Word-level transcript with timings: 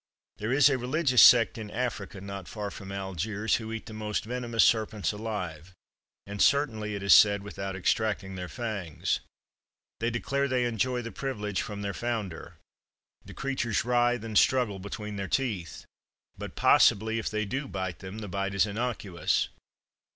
There 0.37 0.51
is 0.51 0.67
a 0.67 0.79
religious 0.79 1.21
sect 1.21 1.59
in 1.59 1.69
Africa, 1.69 2.21
not 2.21 2.47
far 2.47 2.71
from 2.71 2.91
Algiers, 2.91 3.57
who 3.57 3.71
eat 3.71 3.85
the 3.85 3.93
most 3.93 4.25
venomous 4.25 4.63
serpents 4.63 5.11
alive, 5.11 5.75
and 6.25 6.41
certainly, 6.41 6.95
it 6.95 7.03
is 7.03 7.13
said, 7.13 7.43
without 7.43 7.75
extracting 7.75 8.33
their 8.33 8.49
fangs. 8.49 9.19
They 9.99 10.09
declare 10.09 10.47
they 10.47 10.65
enjoy 10.65 11.03
the 11.03 11.11
privilege 11.11 11.61
from 11.61 11.83
their 11.83 11.93
founder. 11.93 12.55
The 13.25 13.35
creatures 13.35 13.85
writhe 13.85 14.23
and 14.23 14.39
struggle 14.39 14.79
between 14.79 15.17
their 15.17 15.27
teeth; 15.27 15.85
but 16.35 16.55
possibly, 16.55 17.19
if 17.19 17.29
they 17.29 17.45
do 17.45 17.67
bite 17.67 17.99
them, 17.99 18.21
the 18.25 18.27
bite 18.27 18.55
is 18.55 18.65
innocuous. 18.65 19.49